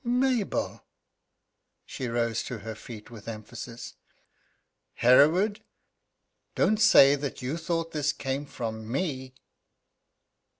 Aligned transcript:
"Mabel!" 0.03 0.83
She 1.85 2.07
rose 2.07 2.41
to 2.45 2.57
her 2.65 2.73
feet, 2.73 3.11
with 3.11 3.27
emphasis: 3.27 3.93
"Hereward, 4.95 5.63
don't 6.55 6.81
say 6.81 7.13
that 7.13 7.43
you 7.43 7.55
thought 7.55 7.91
this 7.91 8.11
came 8.11 8.47
from 8.47 8.91
me!" 8.91 9.35